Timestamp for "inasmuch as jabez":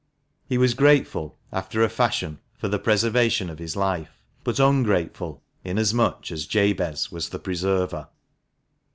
5.63-7.11